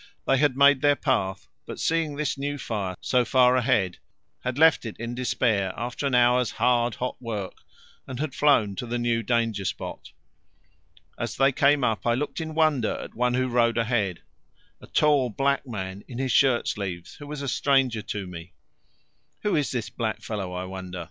They 0.25 0.39
had 0.39 0.57
made 0.57 0.81
their 0.81 0.95
path, 0.95 1.47
but 1.67 1.79
seeing 1.79 2.15
this 2.15 2.35
new 2.35 2.57
fire 2.57 2.95
so 3.01 3.23
far 3.23 3.55
ahead, 3.55 3.99
had 4.39 4.57
left 4.57 4.83
it 4.83 4.97
in 4.97 5.13
despair 5.13 5.73
after 5.77 6.07
an 6.07 6.15
hour's 6.15 6.49
hard 6.53 6.95
hot 6.95 7.21
work, 7.21 7.57
and 8.07 8.19
had 8.19 8.33
flown 8.33 8.75
to 8.77 8.87
the 8.87 8.97
new 8.97 9.21
danger 9.21 9.63
spot. 9.63 10.11
As 11.19 11.37
they 11.37 11.51
came 11.51 11.83
up 11.83 12.07
I 12.07 12.15
looked 12.15 12.41
in 12.41 12.55
wonder 12.55 12.97
at 12.99 13.13
one 13.13 13.35
who 13.35 13.47
rode 13.47 13.77
ahead, 13.77 14.23
a 14.81 14.87
tall 14.87 15.29
black 15.29 15.67
man 15.67 16.03
in 16.07 16.17
his 16.17 16.31
shirt 16.31 16.67
sleeves 16.67 17.13
who 17.17 17.27
was 17.27 17.43
a 17.43 17.47
stranger 17.47 18.01
to 18.01 18.25
me. 18.25 18.53
"Who 19.43 19.55
is 19.55 19.69
this 19.69 19.91
black 19.91 20.23
fellow, 20.23 20.51
I 20.51 20.65
wonder?" 20.65 20.99